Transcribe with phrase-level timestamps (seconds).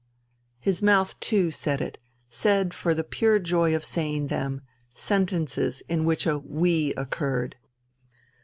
[0.57, 4.61] His mouth too said it said, for the pure joy of saying them,
[4.95, 7.55] sentences in which a "We" occurred.